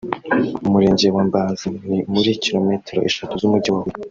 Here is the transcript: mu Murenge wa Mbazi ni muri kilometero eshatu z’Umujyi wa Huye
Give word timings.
mu 0.61 0.69
Murenge 0.73 1.05
wa 1.15 1.23
Mbazi 1.27 1.69
ni 1.87 1.99
muri 2.13 2.29
kilometero 2.43 2.99
eshatu 3.09 3.33
z’Umujyi 3.39 3.69
wa 3.73 3.81
Huye 3.83 3.97